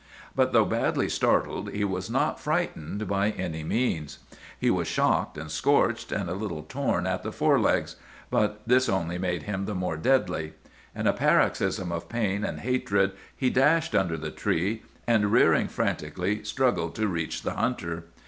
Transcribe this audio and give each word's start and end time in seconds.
"But 0.35 0.51
though 0.51 0.65
badly 0.65 1.07
startled, 1.09 1.69
he 1.73 1.83
was 1.83 2.09
not 2.09 2.39
frightened 2.39 3.07
by 3.07 3.29
any 3.29 3.63
means. 3.63 4.17
He 4.59 4.71
was 4.71 4.87
shocked 4.87 5.37
and 5.37 5.51
scorched, 5.51 6.11
and 6.11 6.27
a 6.27 6.33
little 6.33 6.63
torn 6.63 7.05
in 7.05 7.19
the 7.21 7.31
fore 7.31 7.59
legs; 7.59 7.97
but 8.31 8.61
this 8.67 8.89
only 8.89 9.19
made 9.19 9.43
him 9.43 9.65
the 9.65 9.75
more 9.75 9.97
deadly. 9.97 10.53
In 10.95 11.05
a 11.05 11.13
paroxysm 11.13 11.91
of 11.91 12.09
pain 12.09 12.43
and 12.43 12.61
hatred 12.61 13.11
he 13.37 13.51
dashed 13.51 13.93
under 13.93 14.17
the 14.17 14.31
tree, 14.31 14.81
and 15.05 15.31
rearing 15.31 15.67
frantically 15.67 16.43
struggled 16.43 16.95
to 16.95 17.07
reach 17.07 17.43
the 17.43 17.53
hunter. 17.53 18.05